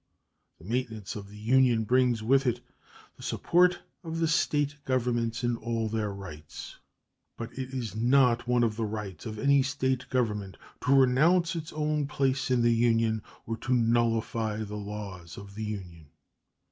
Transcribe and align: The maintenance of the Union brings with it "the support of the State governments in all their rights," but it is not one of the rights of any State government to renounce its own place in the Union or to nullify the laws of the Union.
The 0.57 0.65
maintenance 0.65 1.15
of 1.15 1.29
the 1.29 1.37
Union 1.37 1.83
brings 1.83 2.23
with 2.23 2.47
it 2.47 2.59
"the 3.17 3.21
support 3.21 3.81
of 4.03 4.17
the 4.19 4.27
State 4.27 4.75
governments 4.83 5.43
in 5.43 5.55
all 5.57 5.87
their 5.89 6.11
rights," 6.11 6.79
but 7.37 7.53
it 7.55 7.69
is 7.71 7.95
not 7.95 8.47
one 8.47 8.63
of 8.63 8.77
the 8.77 8.83
rights 8.85 9.27
of 9.27 9.37
any 9.37 9.61
State 9.61 10.09
government 10.09 10.57
to 10.87 10.95
renounce 10.95 11.55
its 11.55 11.71
own 11.71 12.07
place 12.07 12.49
in 12.49 12.63
the 12.63 12.73
Union 12.73 13.21
or 13.45 13.57
to 13.57 13.75
nullify 13.75 14.63
the 14.63 14.75
laws 14.75 15.37
of 15.37 15.53
the 15.53 15.65
Union. 15.65 16.07